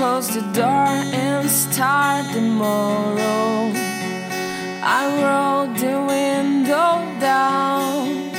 [0.00, 3.70] close the door and start tomorrow.
[4.98, 8.32] I roll the window down.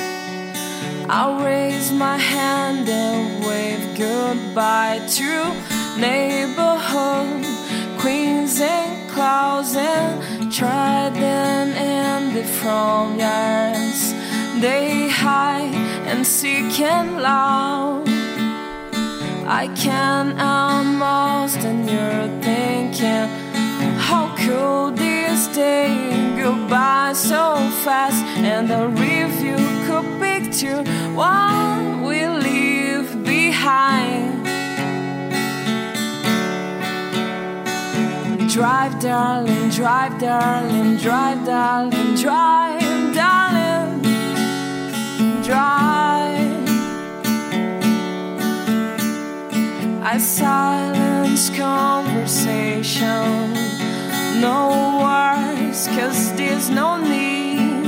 [1.08, 5.32] I raise my hand and wave goodbye to
[6.02, 7.46] neighborhood
[8.00, 14.02] queens and clouds and trident and the front yards.
[14.60, 15.76] They hide
[16.10, 18.01] and seek and loud.
[19.54, 23.28] I can almost, and you're thinking,
[24.00, 28.24] how could this day go by so fast?
[28.38, 30.82] And the review could picture
[31.14, 34.46] what we leave behind.
[38.50, 42.81] Drive, darling, drive, darling, drive, darling, drive,
[50.14, 53.54] I silence conversation.
[54.42, 57.86] No words, cause there's no need.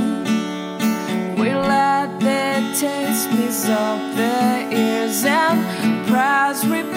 [1.38, 6.93] We let the taste miss up the ears and press repeat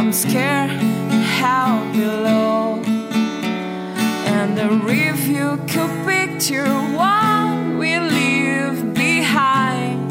[0.00, 2.82] I'm scared how below.
[4.32, 10.08] And the review could picture what we leave behind.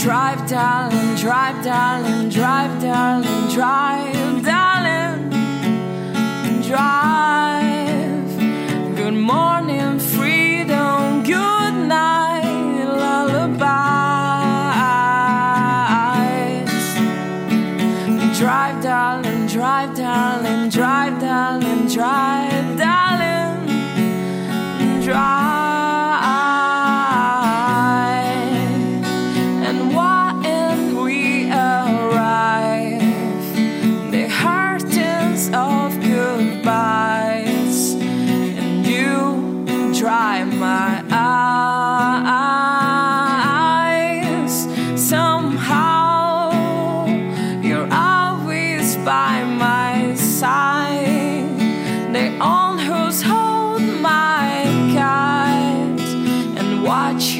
[0.00, 4.61] Drive, darling, drive, darling, drive, darling, drive, darling,
[20.32, 23.66] darling, drive, darling, drive, darling,
[25.04, 25.41] drive.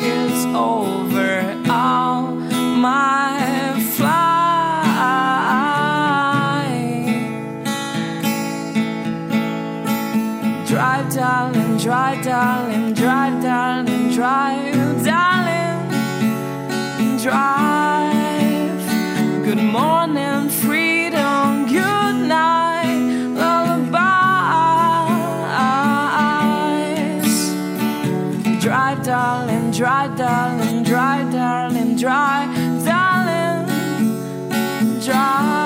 [0.02, 4.22] Watches over all my flight.
[10.66, 15.90] Drive, darling, drive, darling, drive, darling, drive, darling,
[17.19, 18.82] drive.
[19.44, 20.01] Good morning,
[29.72, 32.47] dry, darling, dry, darling, dry,
[32.84, 34.21] darling,
[35.00, 35.62] dry.